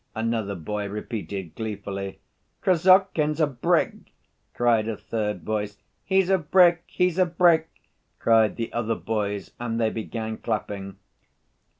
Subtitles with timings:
[0.15, 2.17] another boy repeated gleefully.
[2.63, 3.97] "Krassotkin's a brick!"
[4.55, 5.77] cried a third voice.
[6.03, 7.69] "He's a brick, he's a brick!"
[8.17, 10.97] cried the other boys, and they began clapping.